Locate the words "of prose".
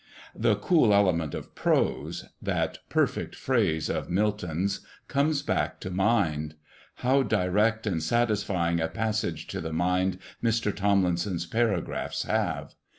1.35-2.25